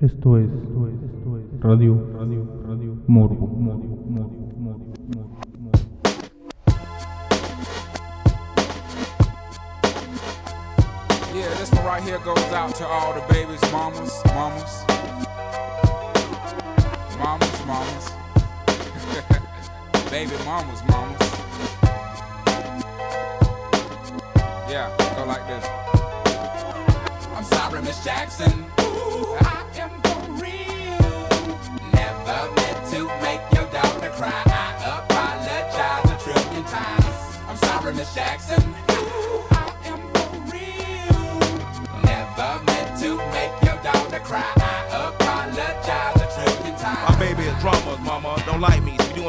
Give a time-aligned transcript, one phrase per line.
[0.00, 5.40] Esto es, esto es, esto es Radio, Radio, Radio, Morbo, Morbo, Morbo, Morbo, Morbo.
[11.34, 14.84] Yeah, this one right here goes out to all the babies, mamas, mamas.
[17.18, 18.12] Mamas, mamas.
[20.12, 21.18] Baby mamas, mamas.
[24.70, 25.66] Yeah, go like this.
[27.34, 28.64] I'm sorry, Miss Jackson.
[28.80, 29.67] Ooh, I
[38.14, 38.62] Jackson.
[38.90, 41.38] Ooh, I am for real.
[42.02, 44.52] Never meant to make your daughter cry.
[44.56, 47.10] I apologize a trillion times.
[47.10, 48.42] My baby is drama, mama.
[48.46, 48.97] Don't like me.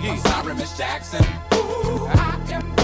[0.00, 1.24] I'm sorry, Miss Jackson.
[1.54, 2.77] Ooh, I am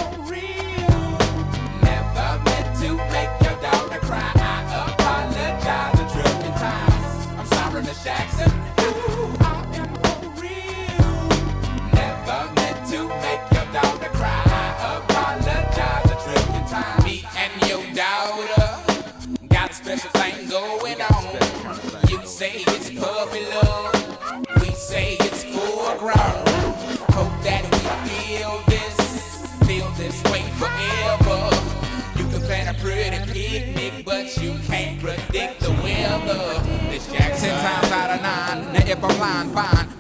[39.05, 39.84] I'm lying, fine.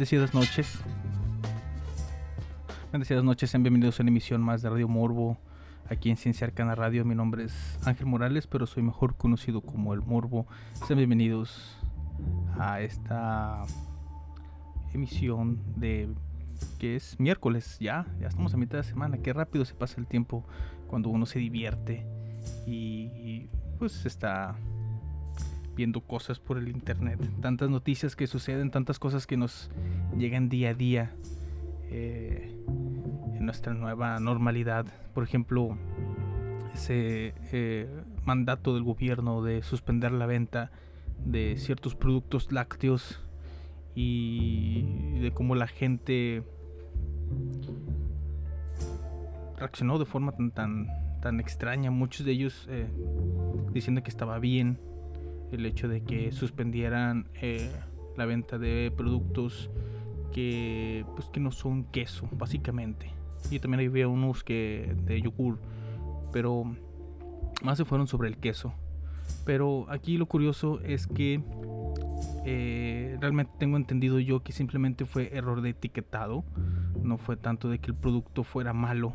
[0.00, 0.78] Bendecidas noches.
[2.90, 5.36] Bendecidas noches, sean bienvenidos a una emisión más de Radio Morbo
[5.90, 7.04] aquí en Ciencia Arcana Radio.
[7.04, 10.46] Mi nombre es Ángel Morales, pero soy mejor conocido como El Morbo.
[10.86, 11.76] Sean bienvenidos
[12.58, 13.66] a esta
[14.94, 16.08] emisión de
[16.78, 19.18] que es miércoles ya, ya estamos a mitad de semana.
[19.18, 20.46] Qué rápido se pasa el tiempo
[20.86, 22.06] cuando uno se divierte
[22.66, 24.56] y pues está
[25.80, 29.70] viendo cosas por el internet, tantas noticias que suceden, tantas cosas que nos
[30.14, 31.14] llegan día a día
[31.88, 32.54] eh,
[33.34, 34.84] en nuestra nueva normalidad.
[35.14, 35.78] Por ejemplo,
[36.74, 37.88] ese eh,
[38.26, 40.70] mandato del gobierno de suspender la venta
[41.24, 43.18] de ciertos productos lácteos
[43.94, 46.42] y de cómo la gente
[49.56, 50.88] reaccionó de forma tan tan,
[51.22, 52.86] tan extraña, muchos de ellos eh,
[53.72, 54.89] diciendo que estaba bien
[55.52, 57.70] el hecho de que suspendieran eh,
[58.16, 59.70] la venta de productos
[60.32, 63.10] que pues que no son queso básicamente.
[63.50, 65.58] Y también había unos que de yogur
[66.32, 66.64] pero
[67.62, 68.72] más se fueron sobre el queso.
[69.44, 71.42] Pero aquí lo curioso es que
[72.44, 76.44] eh, realmente tengo entendido yo que simplemente fue error de etiquetado
[77.02, 79.14] no fue tanto de que el producto fuera malo.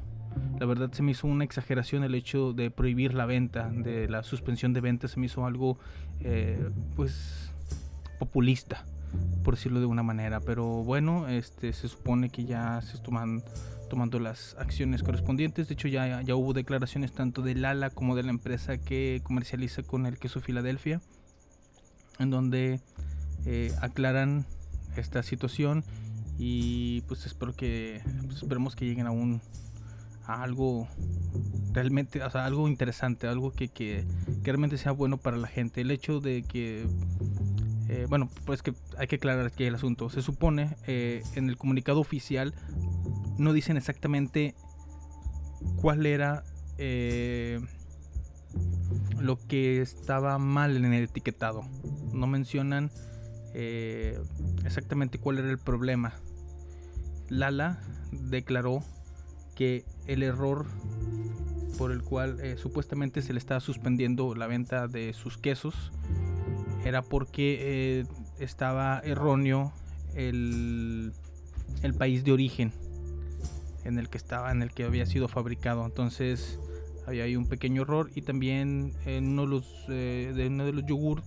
[0.59, 4.23] La verdad se me hizo una exageración el hecho de prohibir la venta, de la
[4.23, 5.79] suspensión de ventas, se me hizo algo
[6.21, 7.51] eh, pues
[8.19, 8.85] populista,
[9.43, 10.39] por decirlo de una manera.
[10.39, 13.43] Pero bueno, este se supone que ya se están
[13.89, 15.67] tomando las acciones correspondientes.
[15.67, 19.83] De hecho, ya, ya hubo declaraciones tanto de Lala como de la empresa que comercializa
[19.83, 21.01] con el queso Filadelfia,
[22.19, 22.79] en donde
[23.45, 24.45] eh, aclaran
[24.97, 25.83] esta situación
[26.37, 29.41] y pues espero que pues, esperemos que lleguen a un
[30.25, 30.87] a algo
[31.75, 34.05] realmente, o sea, algo interesante, algo que, que,
[34.43, 35.81] realmente sea bueno para la gente.
[35.81, 36.87] El hecho de que,
[37.89, 40.09] eh, bueno, pues que hay que aclarar aquí el asunto.
[40.09, 42.53] Se supone eh, en el comunicado oficial
[43.37, 44.55] no dicen exactamente
[45.75, 46.45] cuál era
[46.77, 47.59] eh,
[49.19, 51.63] lo que estaba mal en el etiquetado.
[52.13, 52.89] No mencionan
[54.65, 56.13] exactamente cuál era el problema.
[57.29, 57.79] Lala
[58.11, 58.83] declaró
[59.55, 60.65] que el error
[61.77, 65.91] por el cual eh, supuestamente se le estaba suspendiendo la venta de sus quesos
[66.85, 68.05] era porque eh,
[68.39, 69.73] estaba erróneo
[70.15, 71.13] el,
[71.81, 72.71] el, país de origen
[73.83, 75.83] en el que estaba, en el que había sido fabricado.
[75.85, 76.59] Entonces
[77.07, 80.73] había ahí un pequeño error y también en uno de los, eh, de uno de
[80.73, 81.25] los yogurt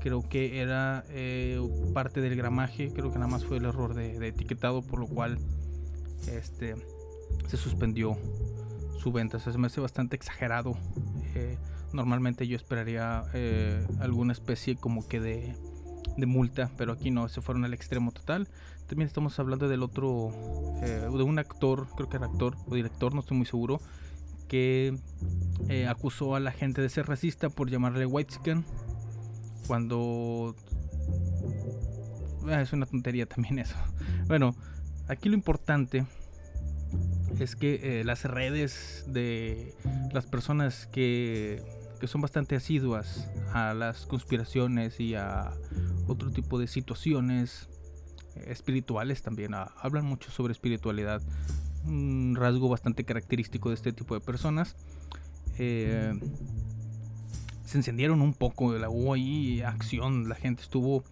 [0.00, 1.60] creo que era eh,
[1.92, 5.06] parte del gramaje, creo que nada más fue el error de, de etiquetado por lo
[5.06, 5.38] cual
[6.26, 6.74] este
[7.48, 8.16] se suspendió
[9.00, 9.38] su venta.
[9.38, 10.76] se me hace bastante exagerado.
[11.34, 11.56] Eh,
[11.92, 15.56] normalmente yo esperaría eh, alguna especie como que de,
[16.26, 18.48] multa, pero aquí no, se fueron al extremo total.
[18.86, 20.30] También estamos hablando del otro,
[20.82, 23.80] eh, de un actor, creo que era actor o director, no estoy muy seguro,
[24.48, 24.98] que
[25.88, 28.64] acusó a la gente de ser racista por llamarle white skin
[29.68, 30.56] cuando
[32.48, 33.76] es una tontería también eso.
[34.26, 34.54] Bueno,
[35.08, 36.06] aquí lo importante
[37.38, 39.74] es que eh, las redes de
[40.12, 41.62] las personas que,
[42.00, 45.52] que, son bastante asiduas a las conspiraciones y a
[46.06, 47.68] otro tipo de situaciones
[48.36, 51.22] eh, espirituales también a, hablan mucho sobre espiritualidad
[51.86, 54.76] un rasgo bastante característico de este tipo de personas.
[55.58, 56.12] Eh,
[57.64, 61.04] se encendieron un poco la hubo ahí acción la gente estuvo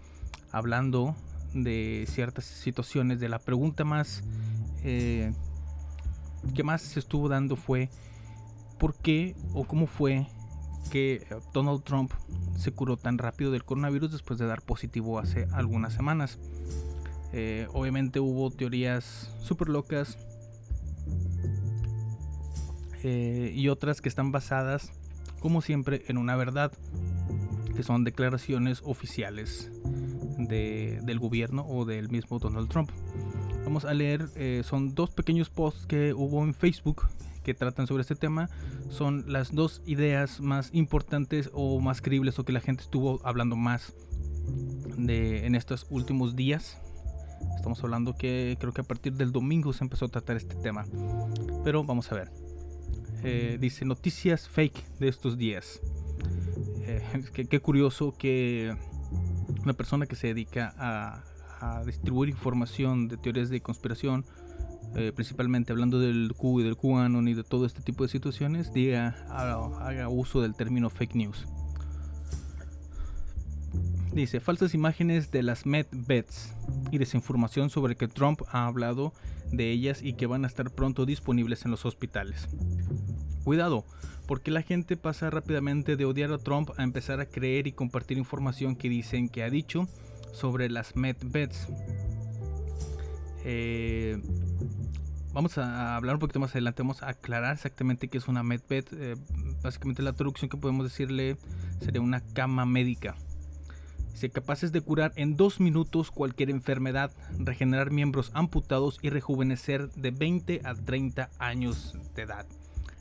[0.50, 1.14] hablando
[1.54, 4.24] de ciertas situaciones de la pregunta más
[4.84, 5.32] eh,
[6.54, 7.88] que más se estuvo dando fue
[8.78, 10.26] por qué o cómo fue
[10.90, 12.12] que Donald Trump
[12.56, 16.38] se curó tan rápido del coronavirus después de dar positivo hace algunas semanas.
[17.32, 20.16] Eh, obviamente hubo teorías súper locas
[23.02, 24.92] eh, y otras que están basadas,
[25.40, 26.72] como siempre, en una verdad,
[27.76, 29.70] que son declaraciones oficiales
[30.38, 32.90] de, del gobierno o del mismo Donald Trump.
[33.68, 37.06] Vamos a leer, eh, son dos pequeños posts que hubo en Facebook
[37.44, 38.48] que tratan sobre este tema.
[38.88, 43.56] Son las dos ideas más importantes o más creíbles o que la gente estuvo hablando
[43.56, 43.92] más
[44.96, 46.78] de en estos últimos días.
[47.56, 50.86] Estamos hablando que creo que a partir del domingo se empezó a tratar este tema.
[51.62, 52.30] Pero vamos a ver.
[53.22, 55.82] Eh, dice noticias fake de estos días.
[56.86, 57.02] Eh,
[57.34, 58.74] qué, qué curioso que
[59.62, 61.22] una persona que se dedica a,
[61.60, 64.24] a distribuir información de teorías de conspiración,
[64.96, 68.72] eh, principalmente hablando del Q y del QAnon y de todo este tipo de situaciones,
[68.72, 71.46] diga, haga, uso del término fake news.
[74.12, 76.54] Dice, falsas imágenes de las medbeds
[76.90, 79.12] y desinformación sobre que Trump ha hablado
[79.52, 82.48] de ellas y que van a estar pronto disponibles en los hospitales.
[83.44, 83.84] Cuidado,
[84.26, 88.18] porque la gente pasa rápidamente de odiar a Trump a empezar a creer y compartir
[88.18, 89.88] información que dicen que ha dicho
[90.32, 91.68] sobre las medbeds.
[93.44, 94.20] Eh,
[95.32, 98.84] vamos a hablar un poquito más adelante, vamos a aclarar exactamente qué es una medbed.
[98.92, 99.16] Eh,
[99.62, 101.36] básicamente la traducción que podemos decirle
[101.80, 103.16] sería una cama médica.
[104.12, 110.10] Dice, capaces de curar en dos minutos cualquier enfermedad, regenerar miembros amputados y rejuvenecer de
[110.10, 112.46] 20 a 30 años de edad.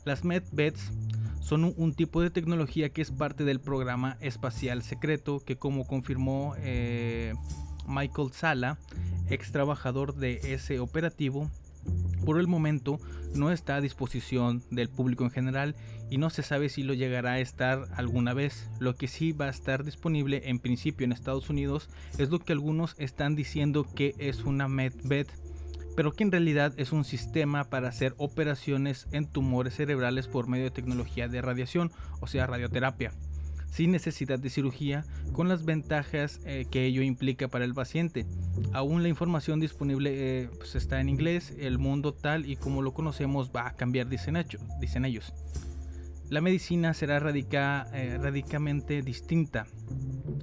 [0.04, 0.92] Las medbeds
[1.40, 6.54] son un, tipo de tecnología que es parte del programa espacial secreto que como confirmó
[6.58, 7.34] eh,
[7.86, 8.78] Michael Sala,
[9.30, 11.50] ex trabajador de ese operativo,
[12.24, 13.00] por el momento
[13.34, 15.74] no está a disposición del público en general
[16.10, 18.68] y no se sabe si lo llegará a estar alguna vez.
[18.80, 22.52] Lo que sí va a estar disponible en principio en Estados Unidos es lo que
[22.52, 25.26] algunos están diciendo que es una MedBed,
[25.98, 30.66] pero que en realidad es un sistema para hacer operaciones en tumores cerebrales por medio
[30.66, 31.90] de tecnología de radiación,
[32.20, 33.10] o sea, radioterapia
[33.72, 38.26] sin necesidad de cirugía, con las ventajas eh, que ello implica para el paciente.
[38.72, 42.94] Aún la información disponible eh, pues está en inglés, el mundo tal y como lo
[42.94, 45.34] conocemos va a cambiar, dicen, ellos.
[46.30, 49.66] La medicina será eh, radicalmente distinta,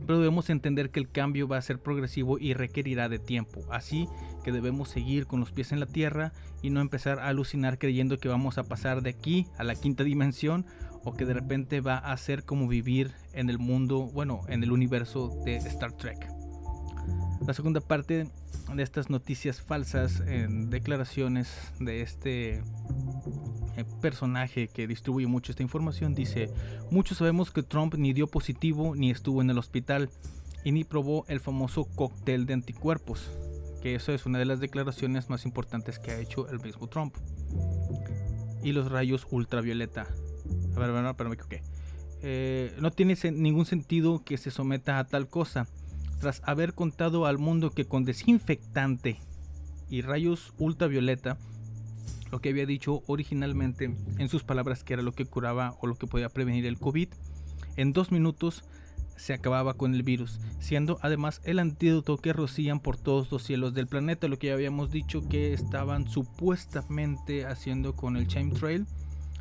[0.05, 4.09] pero debemos entender que el cambio va a ser progresivo y requerirá de tiempo, así
[4.45, 8.19] que debemos seguir con los pies en la tierra y no empezar a alucinar creyendo
[8.19, 10.67] que vamos a pasar de aquí a la quinta dimensión
[11.03, 14.71] o que de repente va a ser como vivir en el mundo, bueno, en el
[14.71, 16.29] universo de Star Trek.
[17.47, 18.27] La segunda parte
[18.75, 21.49] de estas noticias falsas en declaraciones
[21.79, 26.51] de este eh, personaje que distribuye mucho esta información dice,
[26.91, 30.11] muchos sabemos que Trump ni dio positivo ni estuvo en el hospital
[30.63, 33.31] y ni probó el famoso cóctel de anticuerpos,
[33.85, 37.15] que eso es una de las declaraciones más importantes que ha hecho el mismo Trump.
[38.63, 40.07] Y los rayos ultravioleta,
[40.75, 41.61] a ver, bueno, pero me equivoqué.
[42.23, 45.67] Eh, no tiene ningún sentido que se someta a tal cosa.
[46.19, 49.19] Tras haber contado al mundo que con desinfectante
[49.87, 51.37] y rayos ultravioleta,
[52.31, 55.93] lo que había dicho originalmente en sus palabras que era lo que curaba o lo
[55.93, 57.09] que podía prevenir el COVID,
[57.77, 58.63] en dos minutos
[59.15, 63.73] se acababa con el virus, siendo además el antídoto que rocían por todos los cielos
[63.73, 68.85] del planeta, lo que ya habíamos dicho que estaban supuestamente haciendo con el chemtrail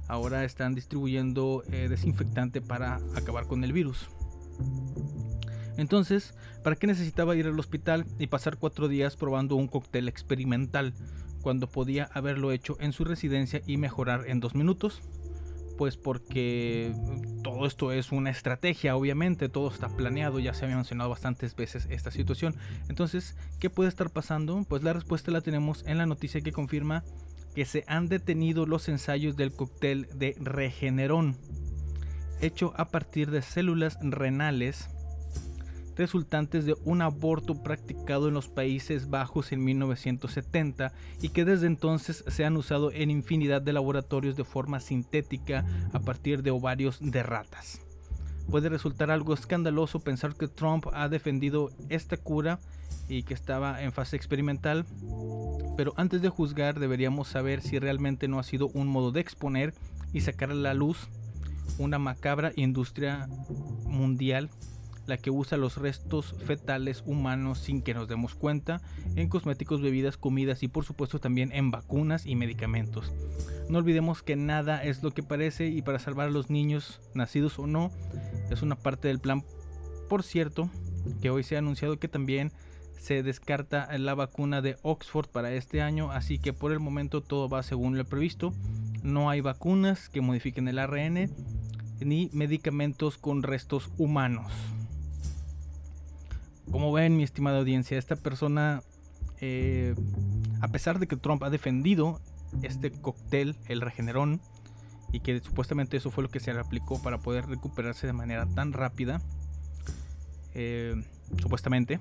[0.09, 4.09] ahora están distribuyendo eh, desinfectante para acabar con el virus.
[5.77, 10.95] Entonces, ¿para qué necesitaba ir al hospital y pasar cuatro días probando un cóctel experimental
[11.43, 15.03] cuando podía haberlo hecho en su residencia y mejorar en dos minutos?
[15.77, 16.93] Pues porque
[17.43, 21.87] todo esto es una estrategia, obviamente, todo está planeado, ya se había mencionado bastantes veces
[21.91, 22.55] esta situación.
[22.89, 24.65] Entonces, ¿qué puede estar pasando?
[24.69, 27.03] Pues la respuesta la tenemos en la noticia que confirma
[27.55, 31.37] que se han detenido los ensayos del cóctel de Regeneron,
[32.41, 34.91] hecho a partir de células renales
[35.97, 42.25] resultantes de un aborto practicado en los Países Bajos en 1970 y que desde entonces
[42.27, 47.23] se han usado en infinidad de laboratorios de forma sintética a partir de ovarios de
[47.23, 47.81] ratas.
[48.51, 52.59] Puede resultar algo escandaloso pensar que Trump ha defendido esta cura
[53.09, 54.85] y que estaba en fase experimental,
[55.77, 59.75] pero antes de juzgar deberíamos saber si realmente no ha sido un modo de exponer
[60.13, 61.09] y sacar a la luz
[61.79, 63.29] una macabra industria
[63.85, 64.51] mundial
[65.07, 68.81] la que usa los restos fetales humanos sin que nos demos cuenta
[69.17, 73.13] en cosméticos, bebidas, comidas y por supuesto también en vacunas y medicamentos.
[73.69, 77.59] No olvidemos que nada es lo que parece y para salvar a los niños, nacidos
[77.59, 77.91] o no,
[78.51, 79.43] es una parte del plan.
[80.09, 80.71] Por cierto,
[81.21, 82.53] que hoy se ha anunciado que también
[82.99, 87.49] se descarta la vacuna de Oxford para este año, así que por el momento todo
[87.49, 88.55] va según lo previsto.
[89.03, 91.31] No hay vacunas que modifiquen el ARN
[92.01, 94.53] ni medicamentos con restos humanos.
[96.71, 98.83] Como ven, mi estimada audiencia, esta persona,
[99.41, 99.95] eh,
[100.61, 102.21] a pesar de que Trump ha defendido
[102.63, 104.41] este cóctel, el Regenerón,
[105.13, 108.47] y que supuestamente eso fue lo que se le aplicó para poder recuperarse de manera
[108.47, 109.21] tan rápida,
[110.55, 110.95] eh,
[111.41, 112.01] supuestamente,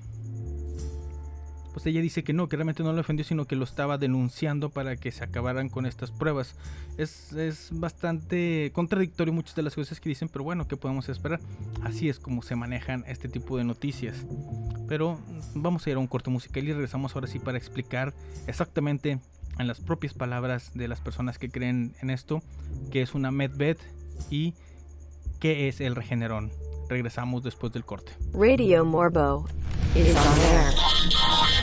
[1.74, 4.70] pues ella dice que no, que realmente no lo defendió, sino que lo estaba denunciando
[4.70, 6.56] para que se acabaran con estas pruebas.
[6.98, 11.40] Es, es, bastante contradictorio muchas de las cosas que dicen, pero bueno, ¿qué podemos esperar?
[11.82, 14.24] Así es como se manejan este tipo de noticias.
[14.88, 15.20] Pero
[15.56, 18.14] vamos a ir a un corte musical y regresamos ahora sí para explicar
[18.46, 19.20] exactamente
[19.58, 22.42] en las propias palabras de las personas que creen en esto,
[22.92, 23.78] qué es una medbed
[24.30, 24.54] y
[25.40, 26.52] qué es el regenerón.
[26.88, 28.12] Regresamos después del corte.
[28.34, 29.48] Radio Morbo
[29.96, 31.63] is on air.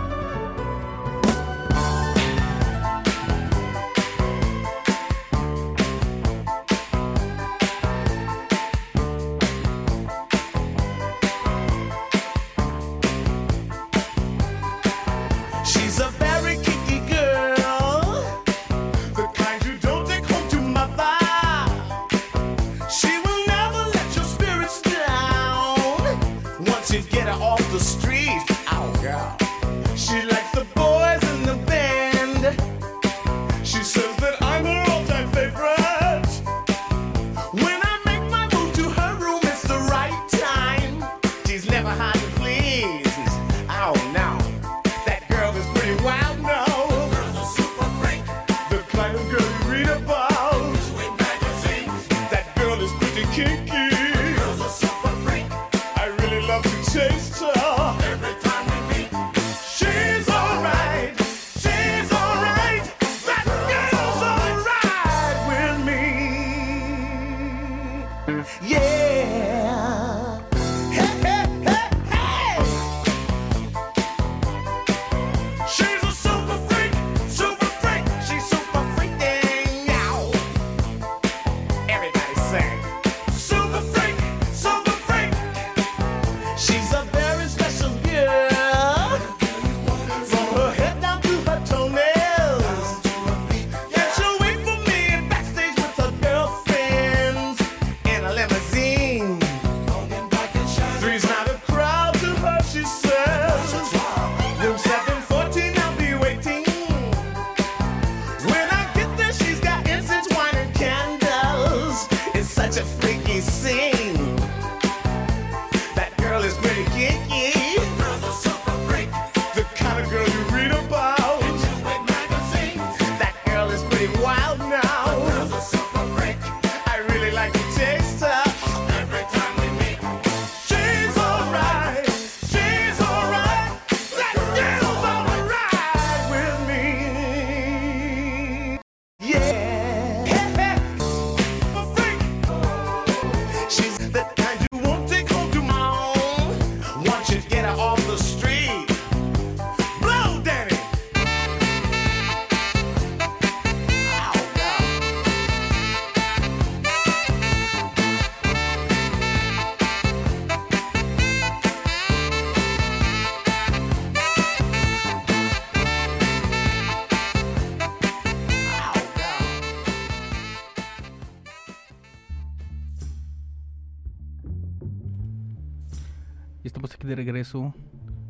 [177.21, 177.75] regreso.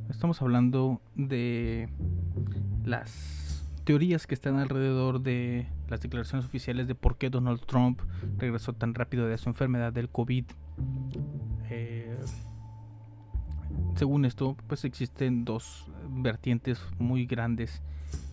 [0.09, 1.87] Estamos hablando de
[2.83, 8.01] las teorías que están alrededor de las declaraciones oficiales de por qué Donald Trump
[8.37, 10.43] regresó tan rápido de su enfermedad del COVID.
[11.69, 12.17] Eh,
[13.95, 17.81] según esto, pues existen dos vertientes muy grandes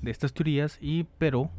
[0.02, 1.52] de estas teorías y pero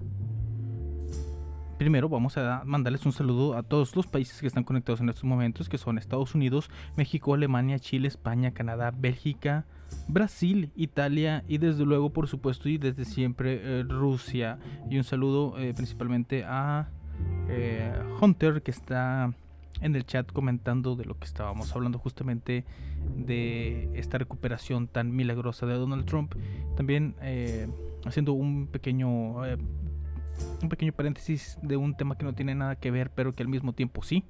[1.80, 5.24] Primero vamos a mandarles un saludo a todos los países que están conectados en estos
[5.24, 9.64] momentos, que son Estados Unidos, México, Alemania, Chile, España, Canadá, Bélgica,
[10.10, 14.60] Brasil, Italia y desde luego, por supuesto, y desde siempre eh, Rusia.
[14.90, 16.90] Y un saludo eh, principalmente a
[17.48, 19.34] eh, Hunter, que está
[19.80, 22.66] en el chat comentando de lo que estábamos hablando justamente
[23.16, 26.36] de esta recuperación tan milagrosa de Donald Trump.
[26.76, 27.16] También
[28.04, 29.46] haciendo un pequeño
[30.62, 33.50] un pequeño paréntesis de un tema que no tiene nada que ver, pero que al
[33.50, 34.26] mismo tiempo sí.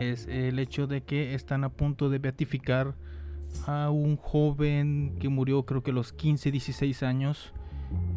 [0.00, 2.94] Es el hecho de que están a punto de beatificar
[3.66, 7.54] a un joven que murió creo que a los 15, 16 años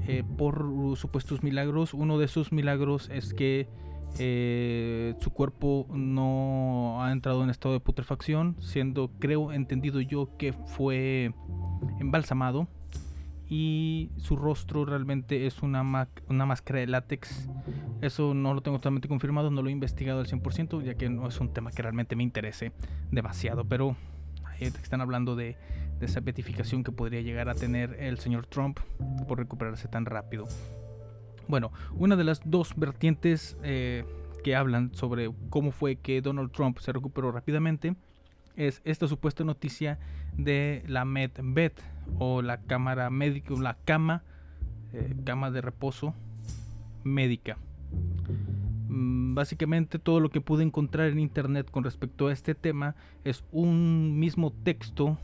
[0.07, 1.93] eh, por supuestos milagros.
[1.93, 3.67] Uno de esos milagros es que
[4.17, 10.53] eh, su cuerpo no ha entrado en estado de putrefacción, siendo, creo, entendido yo que
[10.53, 11.33] fue
[11.99, 12.67] embalsamado
[13.49, 15.81] y su rostro realmente es una,
[16.27, 17.49] una máscara de látex.
[18.01, 21.27] Eso no lo tengo totalmente confirmado, no lo he investigado al 100%, ya que no
[21.27, 22.71] es un tema que realmente me interese
[23.11, 23.95] demasiado, pero
[24.59, 25.57] están hablando de,
[25.99, 28.79] de esa beatificación que podría llegar a tener el señor Trump
[29.27, 30.47] por recuperarse tan rápido.
[31.47, 34.05] Bueno, una de las dos vertientes eh,
[34.43, 37.95] que hablan sobre cómo fue que Donald Trump se recuperó rápidamente
[38.55, 39.99] es esta supuesta noticia
[40.37, 41.71] de la MedBed
[42.17, 44.23] o la cámara médica, la cama,
[44.93, 46.13] eh, cama de reposo
[47.03, 47.57] médica.
[48.89, 53.43] Mm, Básicamente todo lo que pude encontrar en internet con respecto a este tema es
[53.51, 55.17] un mismo texto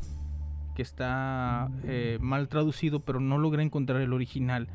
[0.75, 4.67] que está eh, mal traducido, pero no logré encontrar el original.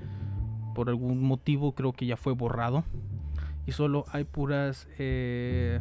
[0.75, 2.85] Por algún motivo creo que ya fue borrado.
[3.67, 5.81] Y solo hay puras eh,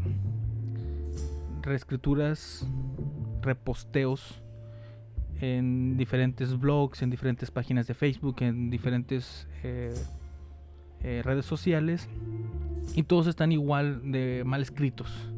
[1.61, 2.69] reescrituras,
[3.41, 4.43] reposteos
[5.39, 9.93] en diferentes blogs, en diferentes páginas de Facebook, en diferentes eh,
[11.01, 12.09] eh, redes sociales.
[12.95, 15.29] Y todos están igual de mal escritos.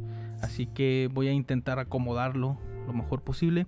[0.42, 3.68] Así que voy a intentar acomodarlo lo mejor posible.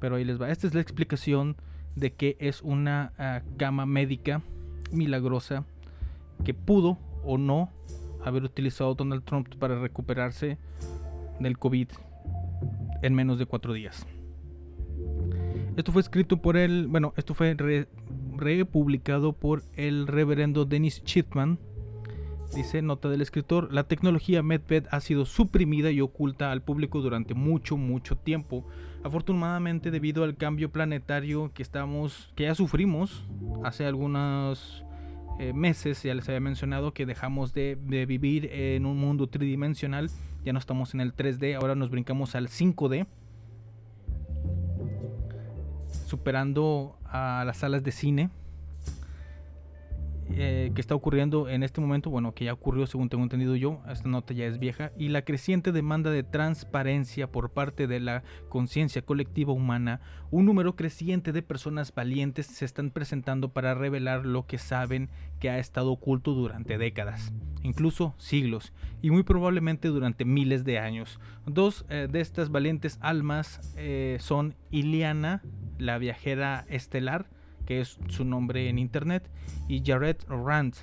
[0.00, 0.50] Pero ahí les va.
[0.50, 1.56] Esta es la explicación
[1.94, 4.42] de que es una ah, cama médica
[4.92, 5.64] milagrosa
[6.44, 7.70] que pudo o no
[8.24, 10.58] haber utilizado Donald Trump para recuperarse
[11.40, 11.88] del COVID
[13.02, 14.06] en menos de cuatro días.
[15.76, 17.86] Esto fue escrito por el, bueno, esto fue re-
[18.36, 21.58] republicado por el reverendo Dennis Chitman.
[22.54, 27.34] Dice nota del escritor, la tecnología MedVed ha sido suprimida y oculta al público durante
[27.34, 28.64] mucho, mucho tiempo.
[29.02, 33.24] Afortunadamente, debido al cambio planetario que estamos, que ya sufrimos
[33.62, 34.84] hace algunos
[35.38, 40.08] eh, meses, ya les había mencionado que dejamos de, de vivir en un mundo tridimensional,
[40.44, 43.06] ya no estamos en el 3D, ahora nos brincamos al 5D,
[46.06, 48.30] superando a las salas de cine.
[50.30, 53.80] Eh, que está ocurriendo en este momento, bueno, que ya ocurrió según tengo entendido yo,
[53.88, 58.22] esta nota ya es vieja, y la creciente demanda de transparencia por parte de la
[58.48, 64.46] conciencia colectiva humana, un número creciente de personas valientes se están presentando para revelar lo
[64.46, 70.64] que saben que ha estado oculto durante décadas, incluso siglos, y muy probablemente durante miles
[70.64, 71.20] de años.
[71.46, 75.42] Dos eh, de estas valientes almas eh, son Iliana,
[75.78, 77.26] la viajera estelar,
[77.66, 79.28] que es su nombre en internet,
[79.68, 80.74] y Jared Rand.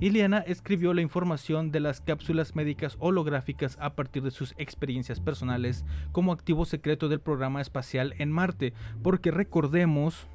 [0.00, 5.84] Iliana escribió la información de las cápsulas médicas holográficas a partir de sus experiencias personales
[6.10, 10.26] como activo secreto del programa espacial en Marte, porque recordemos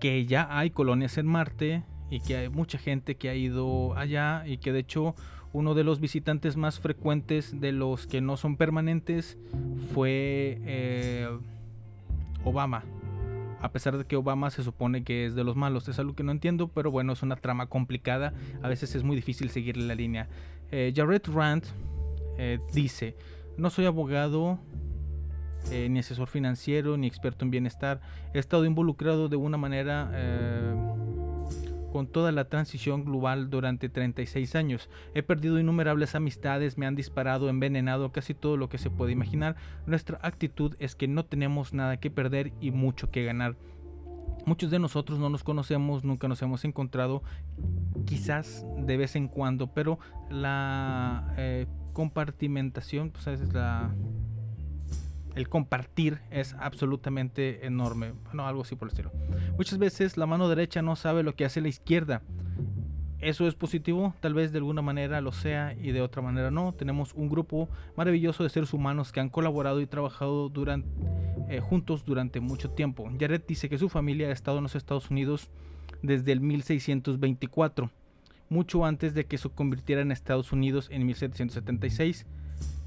[0.00, 4.46] que ya hay colonias en Marte y que hay mucha gente que ha ido allá
[4.46, 5.14] y que de hecho
[5.52, 9.38] uno de los visitantes más frecuentes de los que no son permanentes
[9.94, 11.28] fue eh,
[12.46, 12.84] Obama.
[13.60, 15.88] A pesar de que Obama se supone que es de los malos.
[15.88, 18.32] Es algo que no entiendo, pero bueno, es una trama complicada.
[18.62, 20.28] A veces es muy difícil seguirle la línea.
[20.70, 21.64] Eh, Jared Rand
[22.38, 23.16] eh, dice,
[23.56, 24.58] no soy abogado,
[25.70, 28.00] eh, ni asesor financiero, ni experto en bienestar.
[28.34, 30.10] He estado involucrado de una manera
[31.96, 34.90] con toda la transición global durante 36 años.
[35.14, 39.56] He perdido innumerables amistades, me han disparado, envenenado, casi todo lo que se puede imaginar.
[39.86, 43.56] Nuestra actitud es que no tenemos nada que perder y mucho que ganar.
[44.44, 47.22] Muchos de nosotros no nos conocemos, nunca nos hemos encontrado,
[48.04, 53.94] quizás de vez en cuando, pero la eh, compartimentación, pues es la,
[55.36, 58.12] el compartir es absolutamente enorme.
[58.24, 59.12] Bueno, algo así por el estilo.
[59.56, 62.22] Muchas veces la mano derecha no sabe lo que hace la izquierda.
[63.18, 66.72] Eso es positivo, tal vez de alguna manera lo sea y de otra manera no.
[66.72, 70.50] Tenemos un grupo maravilloso de seres humanos que han colaborado y trabajado
[71.48, 73.10] eh, juntos durante mucho tiempo.
[73.18, 75.50] Jared dice que su familia ha estado en los Estados Unidos
[76.02, 77.90] desde el 1624,
[78.48, 82.26] mucho antes de que se convirtiera en Estados Unidos en 1776.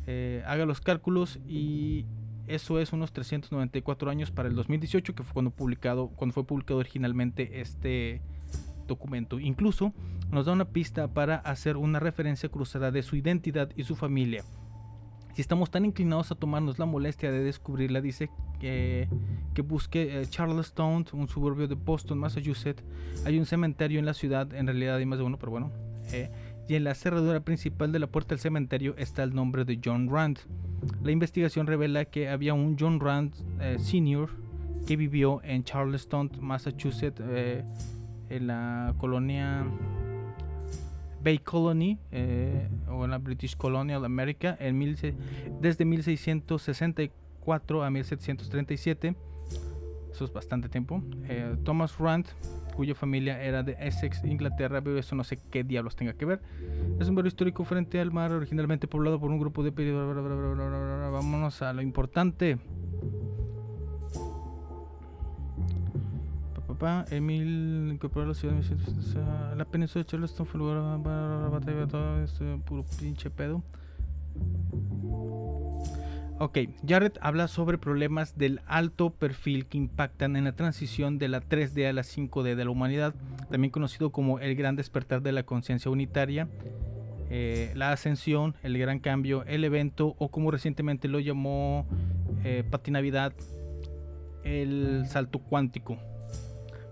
[0.08, 2.06] Eh, haga los cálculos y
[2.50, 6.80] eso es unos 394 años para el 2018, que fue cuando, publicado, cuando fue publicado
[6.80, 8.22] originalmente este
[8.88, 9.40] documento.
[9.40, 9.94] Incluso
[10.32, 14.44] nos da una pista para hacer una referencia cruzada de su identidad y su familia.
[15.36, 19.08] Si estamos tan inclinados a tomarnos la molestia de descubrirla, dice que,
[19.54, 22.84] que busque eh, Charlestown, un suburbio de Boston, Massachusetts.
[23.26, 25.72] Hay un cementerio en la ciudad, en realidad hay más de uno, pero bueno.
[26.12, 26.32] eh,
[26.70, 30.08] y en la cerradura principal de la puerta del cementerio está el nombre de John
[30.08, 30.38] Rand.
[31.04, 34.30] La investigación revela que había un John Rand eh, Sr.
[34.86, 37.64] que vivió en Charlestown, Massachusetts, eh,
[38.30, 39.66] en la colonia
[41.24, 44.96] Bay Colony eh, o en la British Colonial America en
[45.60, 49.16] desde 1664 a 1737.
[50.12, 51.02] Eso es bastante tiempo.
[51.28, 52.28] Eh, Thomas Rand,
[52.80, 56.40] cuya familia era de Essex, Inglaterra, pero eso no sé qué diablos tenga que ver.
[56.98, 59.74] Es un barrio histórico frente al mar, originalmente poblado por un grupo de...
[59.74, 61.10] peri- bla, bla, bla, bla, bla, bla, bla.
[61.10, 62.58] Vámonos a lo importante.
[66.56, 69.56] Pa, pa, pa, Emil incorporó la ciudad de 1660.
[69.56, 73.62] La península de Charleston fue lugar para la batalla todo este puro pinche pedo.
[76.42, 81.42] Ok, Jared habla sobre problemas del alto perfil que impactan en la transición de la
[81.42, 83.14] 3D a la 5D de la humanidad,
[83.52, 86.48] también conocido como el gran despertar de la conciencia unitaria,
[87.30, 91.86] eh, la ascensión, el gran cambio, el evento o como recientemente lo llamó
[92.46, 93.34] eh, Pati Navidad,
[94.46, 95.98] el salto cuántico.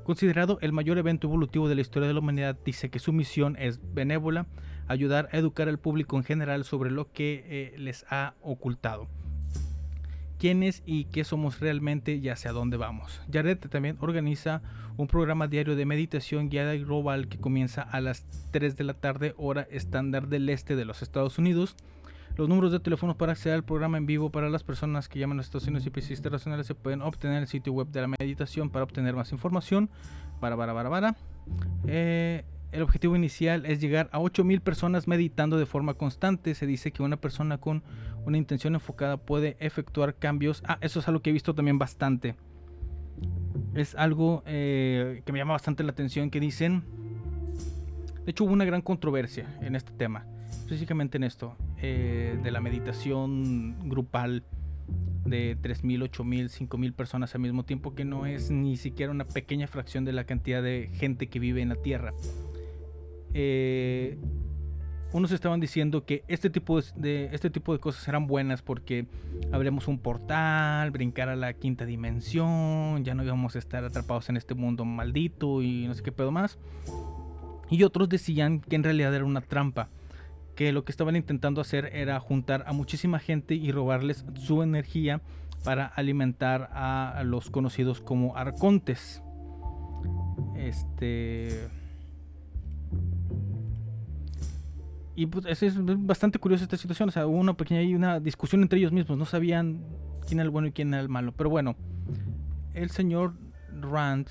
[0.03, 3.55] Considerado el mayor evento evolutivo de la historia de la humanidad, dice que su misión
[3.57, 4.45] es benévola,
[4.89, 9.07] ayudar a educar al público en general sobre lo que eh, les ha ocultado.
[10.37, 13.21] Quiénes y qué somos realmente y hacia dónde vamos.
[13.31, 14.61] Jared también organiza
[14.97, 19.33] un programa diario de meditación guiada global que comienza a las 3 de la tarde
[19.37, 21.75] hora estándar del este de los Estados Unidos.
[22.35, 25.39] Los números de teléfono para acceder al programa en vivo para las personas que llaman
[25.39, 28.69] a Unidos y países internacionales se pueden obtener en el sitio web de la meditación
[28.69, 29.89] para obtener más información.
[30.39, 31.15] Para, para, para, para.
[31.87, 36.53] Eh, el objetivo inicial es llegar a 8000 personas meditando de forma constante.
[36.55, 37.83] Se dice que una persona con
[38.25, 40.63] una intención enfocada puede efectuar cambios.
[40.67, 42.35] Ah, eso es algo que he visto también bastante.
[43.73, 46.83] Es algo eh, que me llama bastante la atención que dicen.
[48.25, 50.25] De hecho hubo una gran controversia en este tema.
[50.49, 51.55] Específicamente en esto.
[51.81, 54.43] eh, de la meditación grupal
[55.25, 59.67] de 3.000, 8.000, 5.000 personas al mismo tiempo, que no es ni siquiera una pequeña
[59.67, 62.13] fracción de la cantidad de gente que vive en la Tierra.
[63.39, 64.17] Eh,
[65.13, 69.05] unos estaban diciendo que este tipo de, este tipo de cosas eran buenas porque
[69.51, 74.37] abrimos un portal, brincar a la quinta dimensión, ya no íbamos a estar atrapados en
[74.37, 76.57] este mundo maldito y no sé qué pedo más.
[77.69, 79.89] Y otros decían que en realidad era una trampa,
[80.55, 85.21] que lo que estaban intentando hacer era juntar a muchísima gente y robarles su energía
[85.63, 89.21] para alimentar a los conocidos como arcontes.
[90.55, 91.69] Este.
[95.17, 95.73] Y pues es,
[96.05, 97.09] bastante curiosa esta situación.
[97.09, 99.17] O sea, hubo una pequeña y una discusión entre ellos mismos.
[99.17, 99.81] No sabían
[100.27, 101.31] quién era el bueno y quién era el malo.
[101.31, 101.75] Pero bueno,
[102.75, 103.33] el señor
[103.81, 104.27] Rand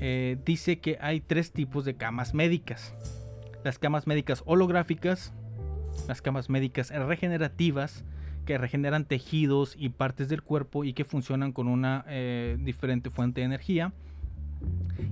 [0.00, 2.94] eh, dice que hay tres tipos de camas médicas.
[3.64, 5.32] Las camas médicas holográficas,
[6.06, 8.04] las camas médicas regenerativas,
[8.44, 13.40] que regeneran tejidos y partes del cuerpo y que funcionan con una eh, diferente fuente
[13.40, 13.94] de energía.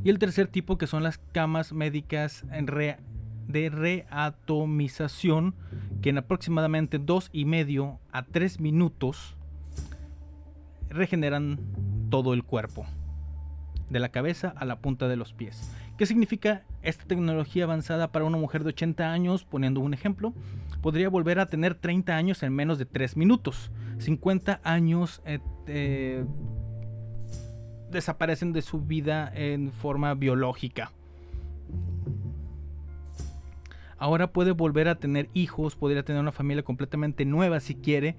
[0.05, 2.99] Y el tercer tipo que son las camas médicas en re-
[3.47, 5.55] de reatomización,
[6.03, 9.37] que en aproximadamente dos y medio a 3 minutos
[10.89, 11.59] regeneran
[12.11, 12.87] todo el cuerpo,
[13.91, 15.71] de la cabeza a la punta de los pies.
[15.97, 19.45] ¿Qué significa esta tecnología avanzada para una mujer de 80 años?
[19.45, 20.35] Poniendo un ejemplo,
[20.83, 23.71] podría volver a tener 30 años en menos de 3 minutos.
[23.99, 26.25] 50 años eh, eh,
[27.93, 30.91] desaparecen de su vida en forma biológica.
[34.05, 38.17] Ahora puede volver a tener hijos, podría tener una familia completamente nueva si quiere.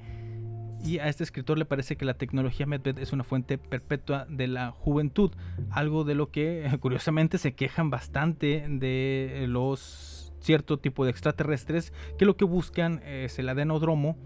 [0.83, 4.47] Y a este escritor le parece que la tecnología Medved es una fuente perpetua de
[4.47, 5.29] la juventud.
[5.69, 12.25] Algo de lo que curiosamente se quejan bastante de los cierto tipo de extraterrestres que
[12.25, 14.17] lo que buscan es el adenodromo,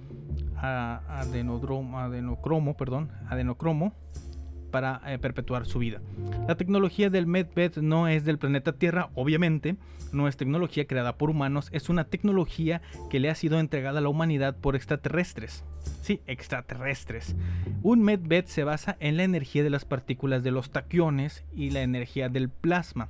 [0.56, 3.94] adenodromo, adenocromo, perdón, adenocromo
[4.70, 6.02] para eh, perpetuar su vida.
[6.48, 9.76] La tecnología del Medved no es del planeta Tierra, obviamente,
[10.12, 14.02] no es tecnología creada por humanos, es una tecnología que le ha sido entregada a
[14.02, 15.64] la humanidad por extraterrestres.
[16.02, 17.36] Sí, extraterrestres.
[17.84, 21.82] Un Medved se basa en la energía de las partículas de los taquiones y la
[21.82, 23.10] energía del plasma.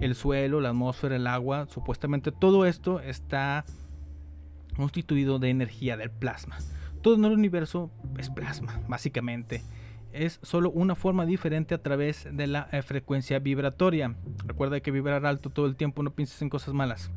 [0.00, 3.64] El suelo, la atmósfera, el agua, supuestamente todo esto está
[4.76, 6.58] constituido de energía del plasma.
[7.02, 9.62] Todo en el universo es plasma, básicamente
[10.12, 14.14] es solo una forma diferente a través de la eh, frecuencia vibratoria.
[14.44, 17.10] Recuerda que vibrar alto todo el tiempo, no pienses en cosas malas.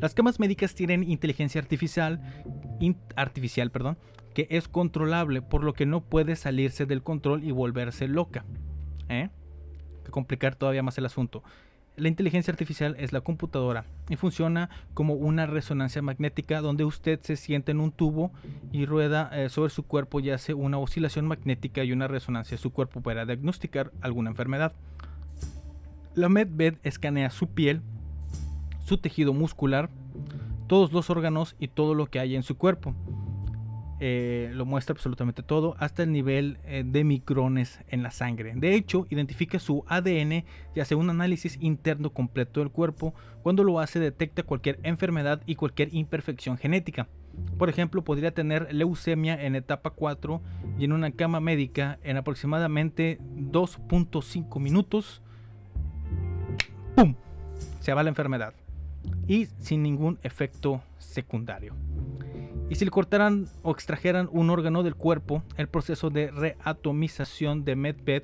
[0.00, 2.20] Las camas médicas tienen inteligencia artificial,
[3.16, 3.96] artificial, perdón,
[4.34, 8.44] que es controlable, por lo que no puede salirse del control y volverse loca.
[9.08, 9.30] ¿Eh?
[10.04, 11.42] Que complicar todavía más el asunto.
[11.96, 17.36] La inteligencia artificial es la computadora y funciona como una resonancia magnética donde usted se
[17.36, 18.32] sienta en un tubo
[18.72, 22.62] y rueda eh, sobre su cuerpo y hace una oscilación magnética y una resonancia de
[22.62, 24.72] su cuerpo para diagnosticar alguna enfermedad.
[26.16, 27.80] La MedBed escanea su piel,
[28.84, 29.88] su tejido muscular,
[30.66, 32.92] todos los órganos y todo lo que hay en su cuerpo.
[34.00, 38.52] Eh, lo muestra absolutamente todo hasta el nivel eh, de micrones en la sangre.
[38.56, 43.14] De hecho, identifica su ADN y hace un análisis interno completo del cuerpo.
[43.42, 47.06] Cuando lo hace, detecta cualquier enfermedad y cualquier imperfección genética.
[47.56, 50.42] Por ejemplo, podría tener leucemia en etapa 4
[50.78, 55.22] y en una cama médica en aproximadamente 2.5 minutos.
[56.96, 57.14] ¡Pum!
[57.80, 58.54] Se va la enfermedad.
[59.28, 61.74] Y sin ningún efecto secundario.
[62.70, 67.76] Y si le cortaran o extrajeran un órgano del cuerpo, el proceso de reatomización de
[67.76, 68.22] MedBed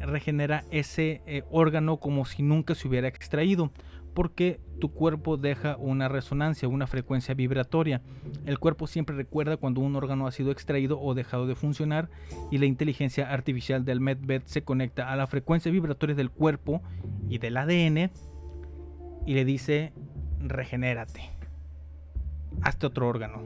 [0.00, 3.70] regenera ese eh, órgano como si nunca se hubiera extraído,
[4.14, 8.02] porque tu cuerpo deja una resonancia, una frecuencia vibratoria.
[8.44, 12.08] El cuerpo siempre recuerda cuando un órgano ha sido extraído o dejado de funcionar
[12.50, 16.82] y la inteligencia artificial del MedBed se conecta a la frecuencia vibratoria del cuerpo
[17.28, 18.10] y del ADN
[19.26, 19.92] y le dice
[20.40, 21.31] regenérate.
[22.60, 23.42] Hazte otro órgano.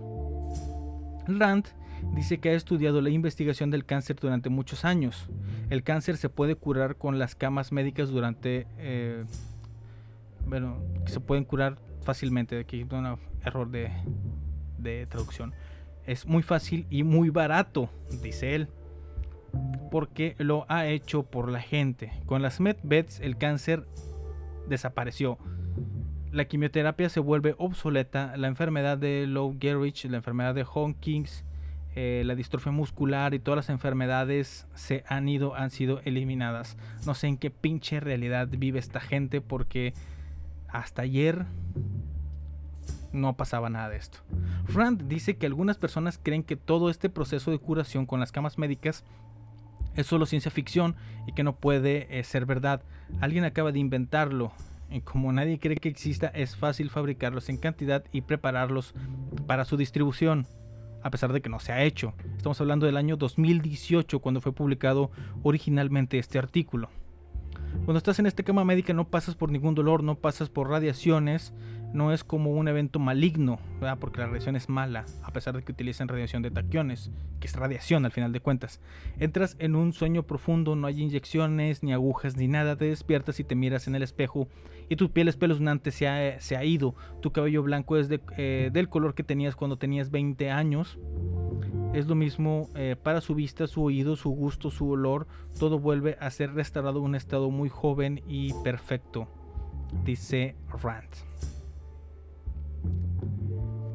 [1.27, 1.67] Rand
[2.15, 5.29] dice que ha estudiado la investigación del cáncer durante muchos años.
[5.71, 8.67] El cáncer se puede curar con las camas médicas durante...
[8.79, 9.25] eh,
[10.47, 12.59] bueno, se pueden curar fácilmente.
[12.59, 13.91] Aquí hay un error de,
[14.79, 15.55] de traducción.
[16.07, 17.91] Es muy fácil y muy barato,
[18.23, 18.69] dice él.
[19.91, 22.13] Porque lo ha hecho por la gente.
[22.27, 23.89] Con las MedBeds el cáncer
[24.69, 25.39] desapareció.
[26.37, 28.37] La quimioterapia se vuelve obsoleta.
[28.37, 31.47] La enfermedad de Lou Gehrigh, la enfermedad de Hawkins,
[31.95, 36.77] eh, la distrofia muscular y todas las enfermedades se han ido, han sido eliminadas.
[37.07, 39.95] No sé en qué pinche realidad vive esta gente porque
[40.69, 41.47] hasta ayer
[43.13, 44.19] no pasaba nada de esto.
[44.75, 48.59] Rand dice que algunas personas creen que todo este proceso de curación con las camas
[48.59, 49.05] médicas
[49.95, 52.83] es solo ciencia ficción y que no puede eh, ser verdad.
[53.23, 54.53] Alguien acaba de inventarlo.
[54.91, 58.95] Y como nadie cree que exista, es fácil fabricarlos en cantidad y prepararlos
[59.47, 60.47] para su distribución,
[61.03, 62.15] a pesar de que no se ha hecho.
[62.37, 65.11] Estamos hablando del año 2018, cuando fue publicado
[65.43, 66.89] originalmente este artículo.
[67.85, 71.53] Cuando estás en esta cama médica no pasas por ningún dolor, no pasas por radiaciones,
[71.97, 73.59] no es como un evento maligno,
[73.99, 77.57] porque la radiación es mala, a pesar de que utilizan radiación de taquiones, que es
[77.57, 78.81] radiación al final de cuentas.
[79.19, 83.45] Entras en un sueño profundo, no hay inyecciones, ni agujas, ni nada, te despiertas y
[83.45, 84.49] te miras en el espejo
[84.89, 88.89] y tu piel espeluznante se ha, se ha ido, tu cabello blanco es eh, del
[88.89, 90.99] color que tenías cuando tenías 20 años.
[91.93, 95.27] Es lo mismo eh, para su vista, su oído, su gusto, su olor.
[95.59, 99.29] Todo vuelve a ser restaurado en un estado muy joven y perfecto,
[100.05, 101.56] dice Rand.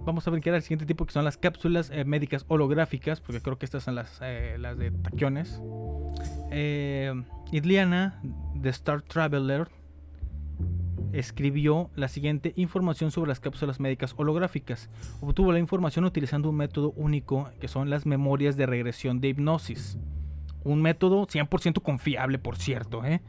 [0.04, 3.58] Vamos a brincar al siguiente tipo que son las cápsulas eh, médicas holográficas, porque creo
[3.60, 5.62] que estas son las, eh, las de taquiones.
[6.50, 7.14] Eh,
[7.52, 8.20] Idliana,
[8.56, 9.68] de Star Traveler,
[11.14, 14.90] escribió la siguiente información sobre las cápsulas médicas holográficas.
[15.22, 20.00] Obtuvo la información utilizando un método único que son las memorias de regresión de hipnosis.
[20.64, 23.04] Un método 100% confiable, por cierto.
[23.06, 23.22] ¿eh?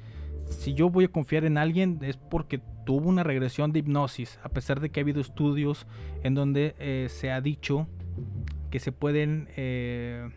[0.46, 4.48] Si yo voy a confiar en alguien es porque tuvo una regresión de hipnosis, a
[4.48, 5.86] pesar de que ha habido estudios
[6.22, 7.86] en donde eh, se ha dicho
[8.70, 10.30] que se pueden eh,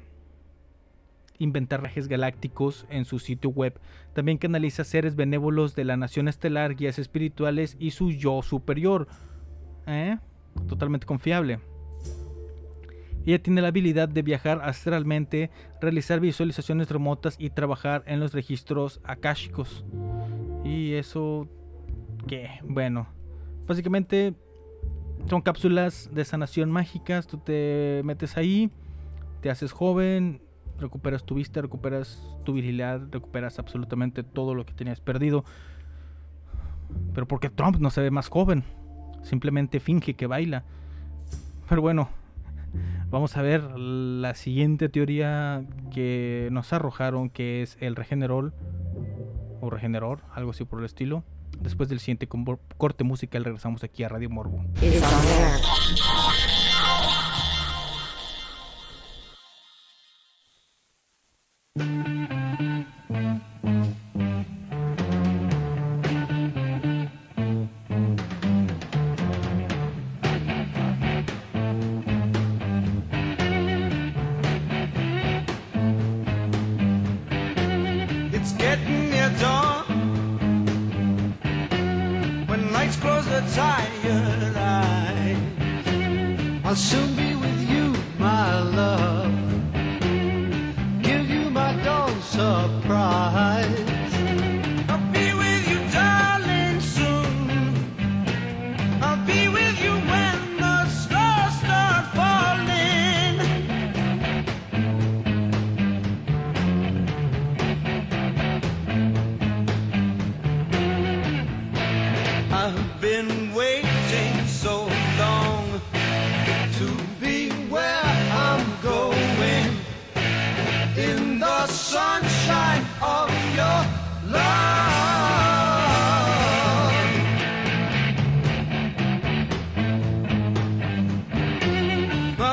[1.39, 3.79] inventar viajes galácticos en su sitio web.
[4.13, 9.07] También canaliza seres benévolos de la nación estelar, guías espirituales y su yo superior.
[9.87, 10.17] ¿Eh?
[10.67, 11.59] Totalmente confiable.
[13.25, 15.49] Ella tiene la habilidad de viajar astralmente,
[15.81, 19.83] realizar visualizaciones remotas y trabajar en los registros akáshicos.
[20.63, 21.47] Y eso,
[22.27, 22.49] ¿qué?
[22.63, 23.07] Bueno,
[23.67, 24.33] básicamente
[25.29, 27.27] son cápsulas de sanación mágicas.
[27.27, 28.69] Tú te metes ahí,
[29.41, 30.41] te haces joven,
[30.79, 35.45] recuperas tu vista, recuperas tu virilidad, recuperas absolutamente todo lo que tenías perdido.
[37.13, 38.63] Pero porque Trump no se ve más joven,
[39.23, 40.63] simplemente finge que baila.
[41.67, 42.09] Pero bueno,
[43.09, 48.53] vamos a ver la siguiente teoría que nos arrojaron, que es el regenerol
[49.61, 51.23] o regeneror, algo así por el estilo.
[51.65, 52.29] Después del siguiente
[52.77, 54.63] corte musical regresamos aquí a Radio Morbo.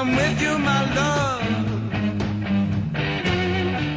[0.04, 1.46] I'm with you, my love.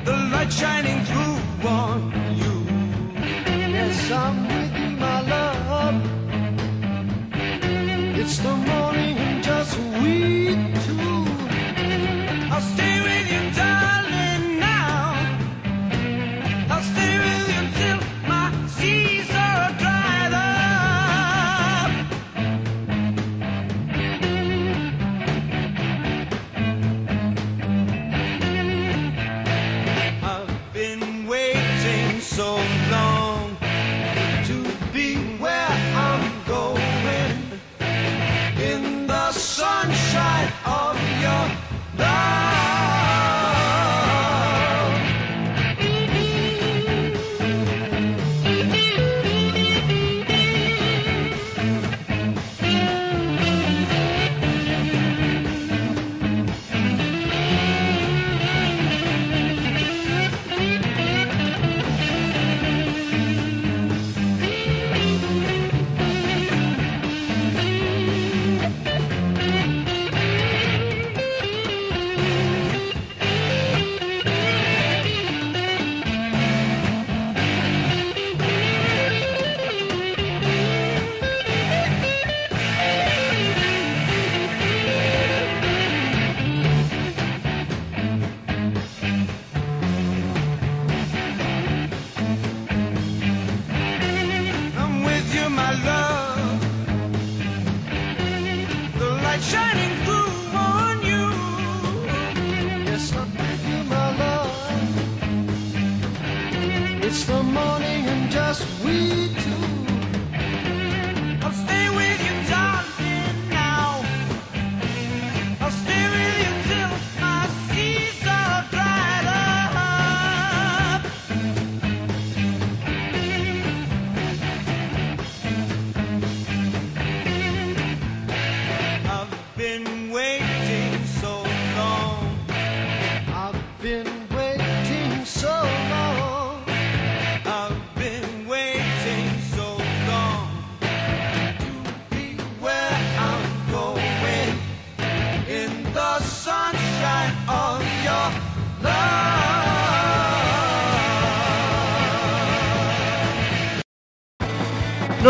[0.05, 2.55] The light shining through on you.
[3.73, 5.95] Yes, I'm with you, my love.
[8.19, 8.55] It's the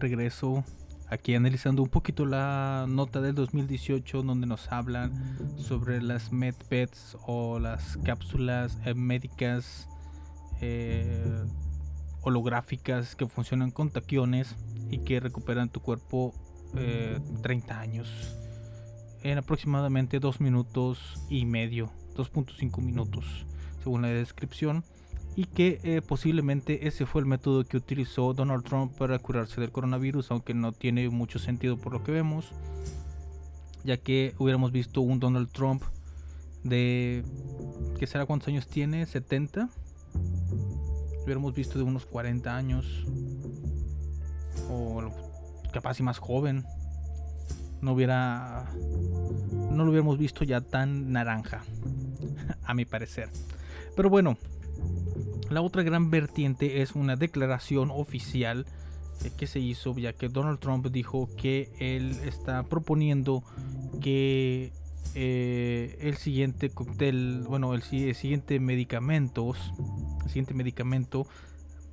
[0.00, 0.64] regreso
[1.10, 5.12] aquí analizando un poquito la nota del 2018 donde nos hablan
[5.58, 9.88] sobre las medpets o las cápsulas eh, médicas
[10.60, 11.44] eh,
[12.22, 14.54] holográficas que funcionan con taquiones
[14.90, 16.32] y que recuperan tu cuerpo
[16.76, 18.36] eh, 30 años
[19.22, 23.46] en aproximadamente 2 minutos y medio, 2.5 minutos
[23.82, 24.84] según la descripción
[25.40, 29.72] y que eh, posiblemente ese fue el método que utilizó Donald Trump para curarse del
[29.72, 32.52] coronavirus, aunque no tiene mucho sentido por lo que vemos,
[33.82, 35.82] ya que hubiéramos visto un Donald Trump
[36.62, 37.24] de,
[37.98, 39.06] ¿qué será cuántos años tiene?
[39.06, 39.70] ¿70?
[41.24, 43.06] Hubiéramos visto de unos 40 años,
[44.68, 45.10] o
[45.72, 46.66] capaz y más joven,
[47.80, 48.70] no hubiera,
[49.72, 51.62] no lo hubiéramos visto ya tan naranja,
[52.62, 53.30] a mi parecer.
[53.96, 54.36] Pero bueno,
[55.50, 58.66] la otra gran vertiente es una declaración oficial
[59.24, 63.42] eh, que se hizo ya que Donald Trump dijo que él está proponiendo
[64.00, 64.72] que
[65.14, 69.58] eh, el siguiente cóctel, bueno, el, si- el siguiente medicamentos,
[70.22, 71.26] el siguiente medicamento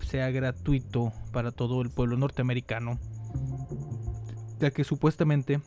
[0.06, 3.00] sea gratuito para todo el pueblo norteamericano,
[4.60, 5.60] ya que supuestamente,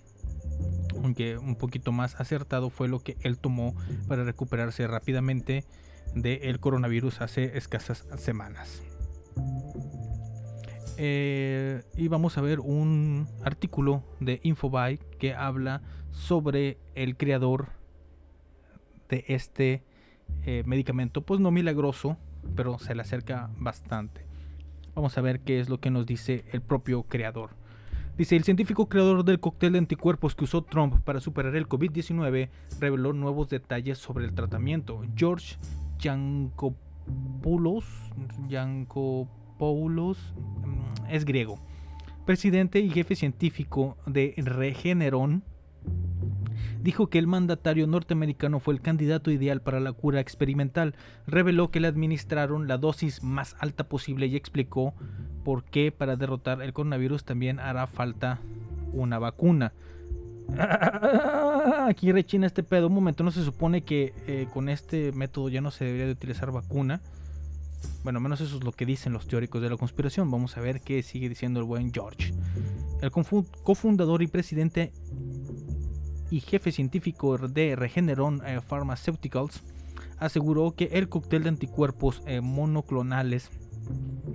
[1.03, 3.75] aunque un poquito más acertado fue lo que él tomó
[4.07, 5.65] para recuperarse rápidamente
[6.15, 8.83] del coronavirus hace escasas semanas.
[10.99, 17.69] Eh, y vamos a ver un artículo de Infobae que habla sobre el creador
[19.09, 19.83] de este
[20.45, 22.19] eh, medicamento, pues no milagroso,
[22.55, 24.27] pero se le acerca bastante.
[24.95, 27.51] Vamos a ver qué es lo que nos dice el propio creador.
[28.19, 32.51] Dice, el científico creador del cóctel de anticuerpos que usó Trump para superar el COVID-19
[32.79, 35.03] reveló nuevos detalles sobre el tratamiento.
[35.17, 35.57] George
[36.01, 37.85] Yankopoulos,
[38.49, 41.59] Yankopoulos mm, es griego,
[42.25, 45.43] presidente y jefe científico de Regeneron,
[46.83, 50.95] dijo que el mandatario norteamericano fue el candidato ideal para la cura experimental.
[51.27, 54.95] Reveló que le administraron la dosis más alta posible y explicó
[55.45, 58.41] por qué para derrotar el coronavirus también hará falta
[58.93, 59.73] una vacuna.
[61.89, 62.87] Aquí rechina este pedo.
[62.89, 66.13] Un momento, no se supone que eh, con este método ya no se debería de
[66.13, 67.01] utilizar vacuna.
[68.03, 70.31] Bueno, menos eso es lo que dicen los teóricos de la conspiración.
[70.31, 72.33] Vamos a ver qué sigue diciendo el buen George.
[73.01, 74.93] El cofundador y presidente
[76.31, 79.63] y jefe científico de Regeneron eh, Pharmaceuticals
[80.19, 83.51] aseguró que el cóctel de anticuerpos eh, monoclonales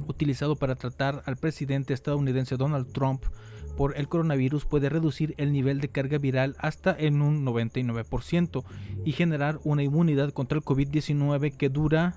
[0.07, 3.23] utilizado para tratar al presidente estadounidense Donald Trump
[3.77, 8.63] por el coronavirus puede reducir el nivel de carga viral hasta en un 99%
[9.03, 12.15] y generar una inmunidad contra el COVID-19 que dura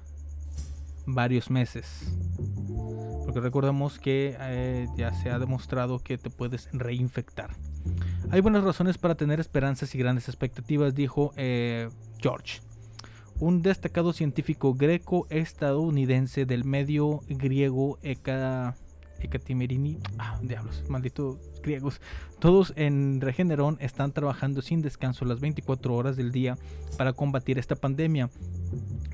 [1.07, 2.13] varios meses.
[3.25, 7.51] Porque recordamos que eh, ya se ha demostrado que te puedes reinfectar.
[8.31, 11.89] Hay buenas razones para tener esperanzas y grandes expectativas, dijo eh,
[12.19, 12.61] George
[13.41, 18.75] un destacado científico greco-estadounidense del medio griego Eka,
[19.21, 19.99] Ekatimerini.
[20.19, 22.01] Ah, diablos, malditos griegos.
[22.39, 26.57] Todos en Regeneron están trabajando sin descanso las 24 horas del día
[26.97, 28.31] para combatir esta pandemia.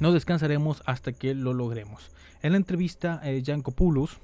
[0.00, 2.10] No descansaremos hasta que lo logremos.
[2.42, 4.18] En la entrevista, eh, Yankopoulos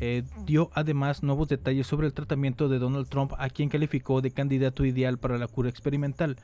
[0.00, 4.30] eh, dio además nuevos detalles sobre el tratamiento de Donald Trump, a quien calificó de
[4.30, 6.36] candidato ideal para la cura experimental.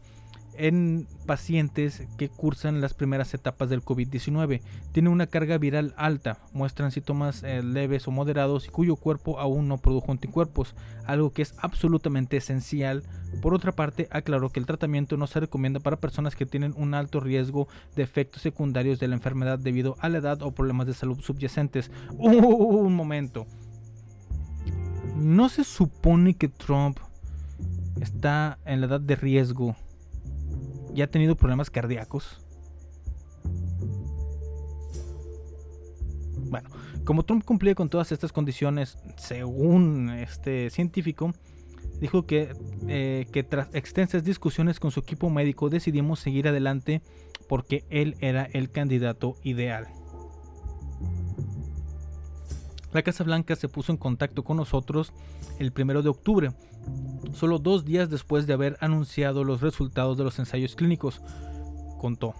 [0.58, 4.62] en pacientes que cursan las primeras etapas del COVID-19.
[4.92, 9.68] Tiene una carga viral alta, muestran síntomas eh, leves o moderados y cuyo cuerpo aún
[9.68, 10.76] no produjo anticuerpos,
[11.06, 13.04] algo que es absolutamente esencial.
[13.42, 16.94] Por otra parte, aclaró que el tratamiento no se recomienda para personas que tienen un
[16.94, 20.94] alto riesgo de efectos secundarios de la enfermedad debido a la edad o problemas de
[20.94, 21.92] salud subyacentes.
[22.18, 23.46] un momento.
[25.16, 27.00] ¿No se supone que Trump
[28.00, 29.76] está en la edad de riesgo
[30.96, 32.46] y ha tenido problemas cardíacos?
[36.50, 36.70] Bueno,
[37.06, 41.34] como Trump cumplía con todas estas condiciones, según este científico,
[42.00, 42.54] dijo que,
[42.88, 47.02] eh, que tras extensas discusiones con su equipo médico decidimos seguir adelante
[47.48, 49.88] porque él era el candidato ideal.
[52.94, 55.14] La Casa Blanca se puso en contacto con nosotros
[55.60, 56.52] el primero de octubre,
[57.34, 61.22] solo dos días después de haber anunciado los resultados de los ensayos clínicos,
[62.00, 62.34] contó.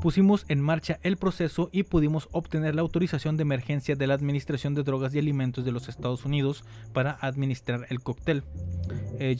[0.00, 4.74] Pusimos en marcha el proceso y pudimos obtener la autorización de emergencia de la Administración
[4.74, 8.42] de Drogas y Alimentos de los Estados Unidos para administrar el cóctel.
[9.18, 9.36] Eh,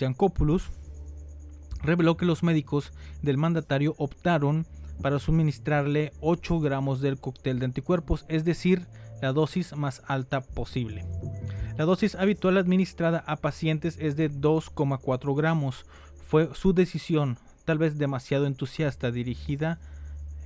[1.82, 2.92] reveló que los médicos
[3.22, 4.66] del mandatario optaron
[5.02, 8.86] para suministrarle 8 gramos del cóctel de anticuerpos, es decir,
[9.20, 11.04] la dosis más alta posible.
[11.76, 15.84] La dosis habitual administrada a pacientes es de 2,4 gramos.
[16.26, 19.78] Fue su decisión, tal vez demasiado entusiasta, dirigida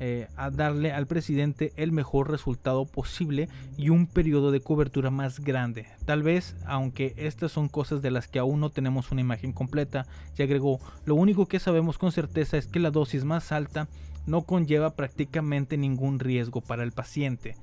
[0.02, 5.40] eh, a darle al presidente el mejor resultado posible y un periodo de cobertura más
[5.40, 5.88] grande.
[6.06, 10.06] Tal vez, aunque estas son cosas de las que aún no tenemos una imagen completa,
[10.38, 13.88] y agregó, lo único que sabemos con certeza es que la dosis más alta
[14.26, 17.56] no conlleva prácticamente ningún riesgo para el paciente.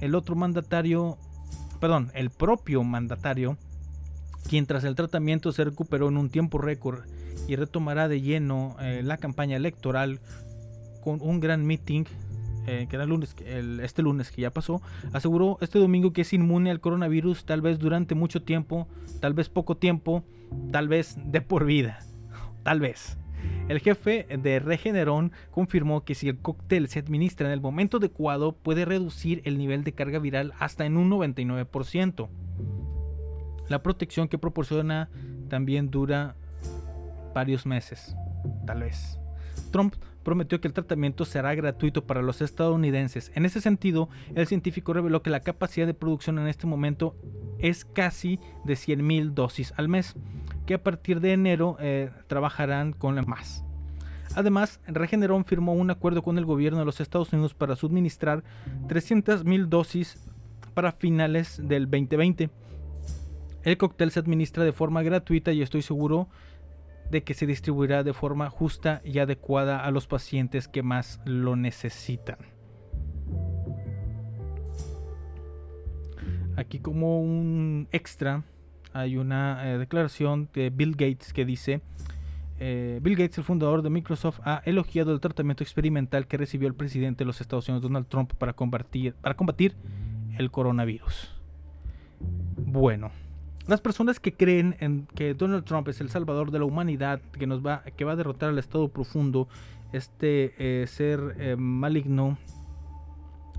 [0.00, 1.18] El otro mandatario,
[1.80, 3.56] perdón, el propio mandatario,
[4.48, 7.00] quien tras el tratamiento se recuperó en un tiempo récord
[7.48, 10.20] y retomará de lleno eh, la campaña electoral
[11.02, 12.04] con un gran meeting
[12.66, 13.36] eh, que era el lunes,
[13.82, 14.80] este lunes que ya pasó,
[15.12, 18.88] aseguró este domingo que es inmune al coronavirus tal vez durante mucho tiempo,
[19.20, 20.24] tal vez poco tiempo,
[20.72, 21.98] tal vez de por vida,
[22.62, 23.18] tal vez.
[23.68, 28.52] El jefe de Regeneron confirmó que si el cóctel se administra en el momento adecuado
[28.52, 32.28] puede reducir el nivel de carga viral hasta en un 99%.
[33.68, 35.08] La protección que proporciona
[35.48, 36.36] también dura
[37.34, 38.14] varios meses,
[38.66, 39.18] tal vez.
[39.70, 43.30] Trump prometió que el tratamiento será gratuito para los estadounidenses.
[43.34, 47.16] En ese sentido, el científico reveló que la capacidad de producción en este momento
[47.58, 50.16] es casi de 100.000 dosis al mes,
[50.66, 53.64] que a partir de enero eh, trabajarán con más.
[54.34, 58.42] Además, Regeneron firmó un acuerdo con el gobierno de los Estados Unidos para suministrar
[58.88, 60.18] 300.000 dosis
[60.74, 62.50] para finales del 2020.
[63.62, 66.28] El cóctel se administra de forma gratuita y estoy seguro
[67.10, 71.54] de que se distribuirá de forma justa y adecuada a los pacientes que más lo
[71.54, 72.38] necesitan.
[76.56, 78.44] Aquí como un extra
[78.94, 81.82] hay una eh, declaración de Bill Gates que dice,
[82.60, 86.74] eh, Bill Gates, el fundador de Microsoft, ha elogiado el tratamiento experimental que recibió el
[86.74, 89.74] presidente de los Estados Unidos, Donald Trump, para combatir, para combatir
[90.38, 91.34] el coronavirus.
[92.56, 93.10] Bueno,
[93.66, 97.48] las personas que creen en que Donald Trump es el salvador de la humanidad, que
[97.48, 99.48] nos va, que va a derrotar al Estado profundo,
[99.92, 102.38] este eh, ser maligno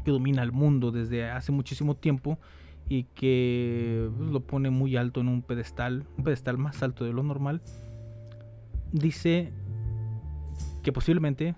[0.06, 2.40] que domina el mundo desde hace muchísimo tiempo
[2.88, 7.14] y que pues, lo pone muy alto en un pedestal, un pedestal más alto de
[7.14, 7.62] lo normal,
[8.92, 9.52] dice
[10.84, 11.56] que posiblemente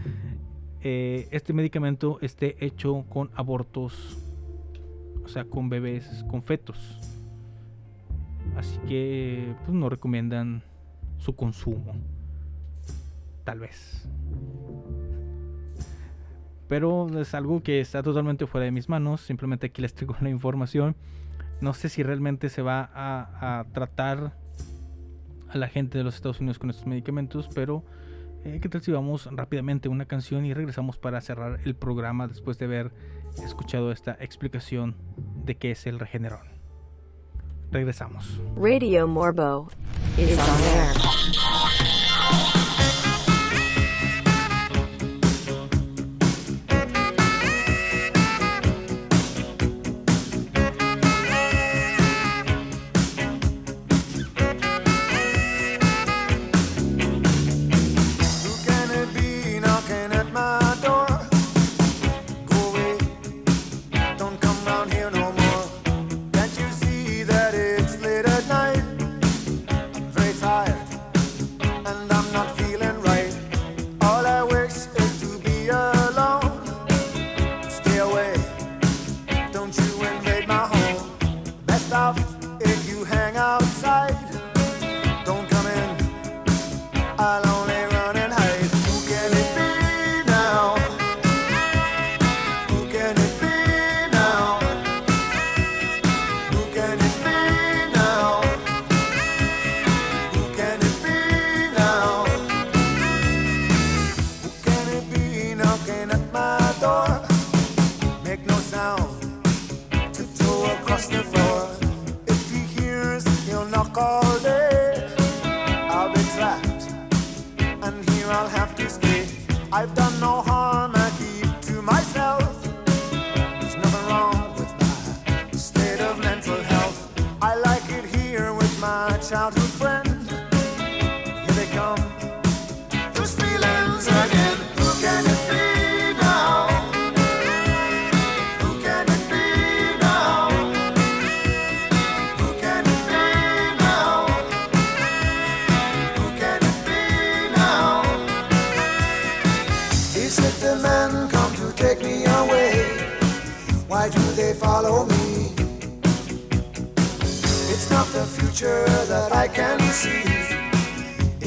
[0.82, 4.18] eh, este medicamento esté hecho con abortos,
[5.24, 6.98] o sea, con bebés, con fetos.
[8.56, 10.62] Así que pues, no recomiendan
[11.18, 11.94] su consumo.
[13.44, 14.08] Tal vez.
[16.70, 19.20] Pero es algo que está totalmente fuera de mis manos.
[19.20, 20.96] Simplemente aquí les traigo la información.
[21.60, 24.32] No sé si realmente se va a, a tratar
[25.50, 27.50] a la gente de los Estados Unidos con estos medicamentos.
[27.52, 27.84] Pero
[28.44, 32.56] eh, ¿qué tal si vamos rápidamente una canción y regresamos para cerrar el programa después
[32.58, 32.92] de haber
[33.44, 34.94] escuchado esta explicación
[35.44, 36.46] de qué es el Regeneron?
[37.72, 38.40] Regresamos.
[38.56, 39.68] Radio Morbo
[40.16, 42.59] is on air.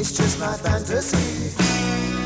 [0.03, 2.22] It's just my fantasy.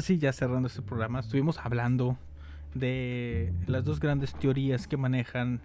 [0.00, 2.16] Ahora ya cerrando este programa, estuvimos hablando
[2.74, 5.60] de las dos grandes teorías que manejan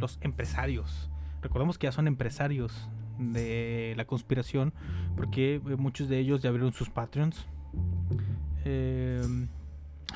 [0.00, 1.10] los empresarios.
[1.42, 4.72] Recordemos que ya son empresarios de la conspiración,
[5.16, 7.46] porque eh, muchos de ellos ya abrieron sus Patreons.
[8.64, 9.20] Eh,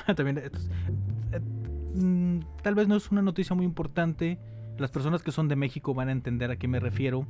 [0.15, 0.49] también, eh,
[1.93, 4.39] mm, tal vez no es una noticia muy importante.
[4.79, 7.27] Las personas que son de México van a entender a qué me refiero.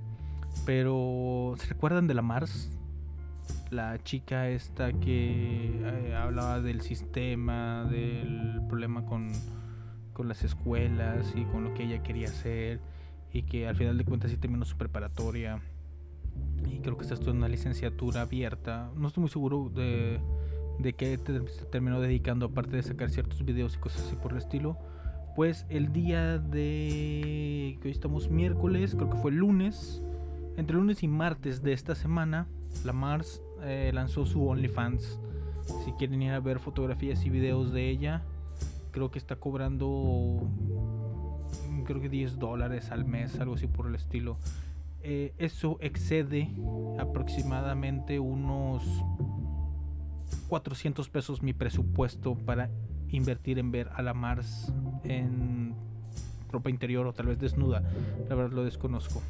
[0.65, 2.77] Pero, ¿se recuerdan de la Mars?
[3.71, 9.31] La chica esta que eh, hablaba del sistema, del problema con,
[10.13, 12.79] con las escuelas y con lo que ella quería hacer
[13.31, 15.59] y que al final de cuentas sí terminó su preparatoria
[16.65, 18.91] y creo que está estudiando una licenciatura abierta.
[18.95, 20.19] No estoy muy seguro de,
[20.79, 24.39] de qué se terminó dedicando aparte de sacar ciertos videos y cosas así por el
[24.39, 24.77] estilo.
[25.35, 30.01] Pues el día de que hoy estamos miércoles, creo que fue lunes,
[30.55, 32.47] entre lunes y martes de esta semana,
[32.83, 35.19] la Mars eh, lanzó su OnlyFans.
[35.83, 38.23] Si quieren ir a ver fotografías y videos de ella,
[38.91, 40.49] creo que está cobrando,
[41.69, 44.37] mm, creo que 10 dólares al mes, algo así por el estilo.
[45.01, 46.49] Eh, eso excede
[46.99, 48.83] aproximadamente unos
[50.49, 52.69] 400 pesos mi presupuesto para
[53.09, 55.75] invertir en ver a la Mars en
[56.51, 57.83] ropa interior o tal vez desnuda.
[58.29, 59.21] La verdad lo desconozco.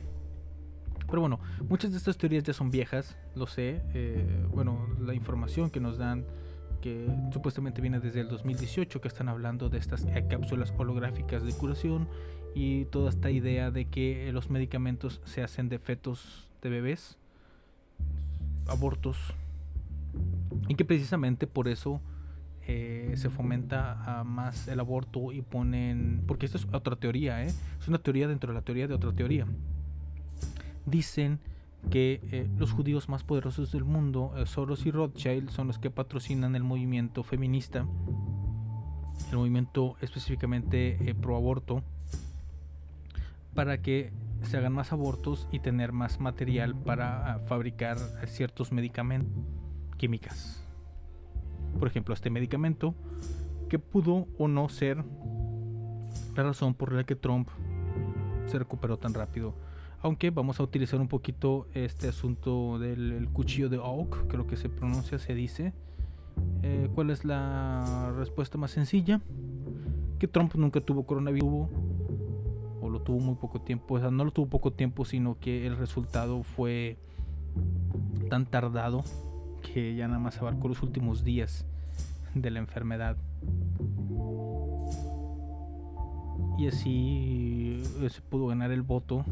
[1.07, 1.39] Pero bueno,
[1.69, 3.81] muchas de estas teorías ya son viejas, lo sé.
[3.93, 6.25] eh, bueno, la información que nos dan,
[6.81, 12.07] que supuestamente viene desde el 2018, que están hablando de estas cápsulas holográficas de curación
[12.55, 17.17] y toda esta idea de que los medicamentos se hacen de fetos de bebés,
[18.67, 19.17] abortos,
[20.67, 22.01] y que precisamente por eso
[22.67, 26.23] eh, se fomenta más el aborto y ponen...
[26.27, 27.53] Porque esto es otra teoría, ¿eh?
[27.79, 29.45] Es una teoría dentro de la teoría de otra teoría
[30.87, 31.39] dicen
[31.91, 35.91] que eh, los judíos más poderosos del mundo, eh, Soros y Rothschild, son los que
[35.91, 37.85] patrocinan el movimiento feminista,
[39.31, 41.83] el movimiento específicamente eh, pro aborto,
[43.53, 44.11] para que
[44.43, 49.31] se hagan más abortos y tener más material para ah, fabricar ciertos medicamentos
[49.97, 50.63] químicas.
[51.79, 52.95] Por ejemplo, este medicamento
[53.69, 55.03] que pudo o no ser
[56.35, 57.49] la razón por la que Trump
[58.45, 59.55] se recuperó tan rápido
[60.07, 64.55] aunque vamos a utilizar un poquito este asunto del el cuchillo de Oak, creo que
[64.55, 65.73] se pronuncia, se dice.
[66.63, 69.21] Eh, ¿Cuál es la respuesta más sencilla?
[70.17, 71.67] Que Trump nunca tuvo coronavirus,
[72.81, 75.67] o lo tuvo muy poco tiempo, o sea, no lo tuvo poco tiempo, sino que
[75.67, 76.97] el resultado fue
[78.29, 79.03] tan tardado
[79.61, 81.65] que ya nada más abarcó los últimos días
[82.33, 83.17] de la enfermedad.
[86.57, 89.25] Y así eh, se pudo ganar el voto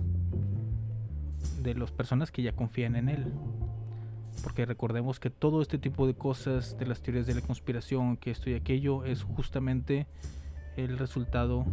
[1.66, 3.34] de las personas que ya confían en él.
[4.43, 8.32] Porque recordemos que todo este tipo de cosas, de las teorías de la conspiración, que
[8.32, 10.07] esto y aquello, es justamente
[10.78, 11.66] el resultado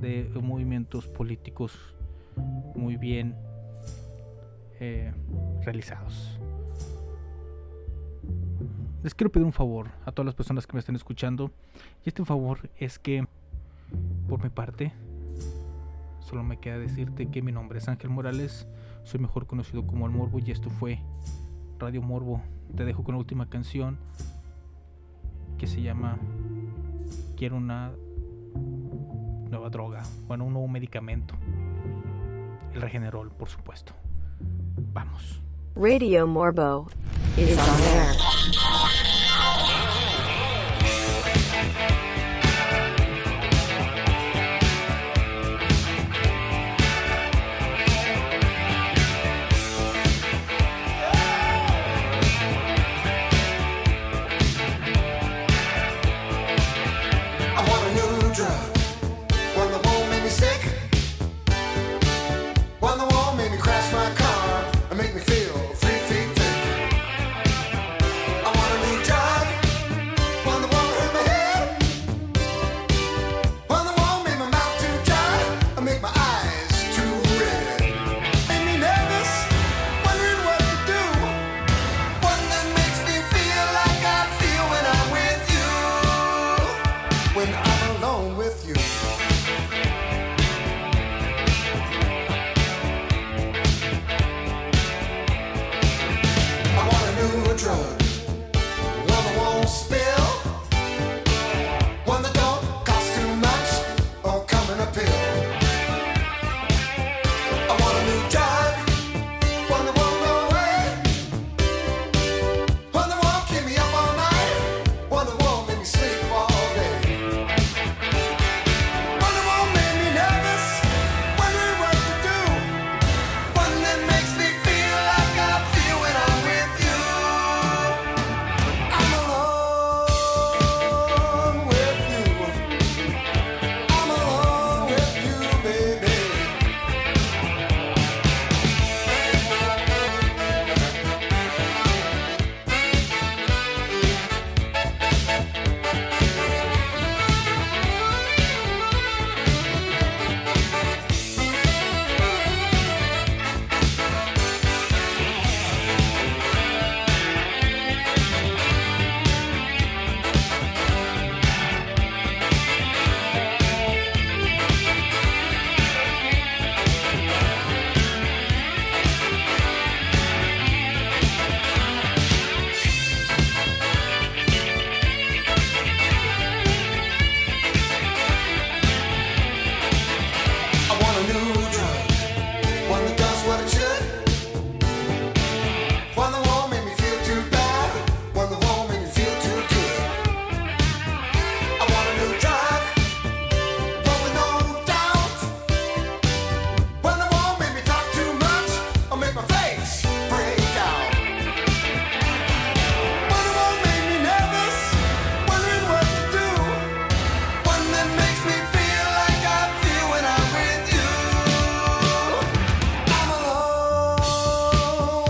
[0.00, 1.94] de movimientos políticos
[2.74, 3.36] muy bien
[4.80, 5.12] eh,
[5.64, 6.38] realizados.
[9.02, 11.50] Les quiero pedir un favor a todas las personas que me están escuchando.
[12.04, 13.26] Y este favor es que,
[14.28, 14.92] por mi parte,
[16.20, 18.66] solo me queda decirte que mi nombre es Ángel Morales.
[19.04, 20.98] Soy mejor conocido como El Morbo y esto fue
[21.78, 22.42] Radio Morbo.
[22.74, 23.98] Te dejo con la última canción
[25.58, 26.18] que se llama
[27.36, 27.92] Quiero una
[29.50, 31.34] nueva droga, bueno, un nuevo medicamento.
[32.72, 33.92] El Regenerol, por supuesto.
[34.92, 35.40] Vamos.
[35.76, 36.88] Radio Morbo
[37.36, 39.13] is on air.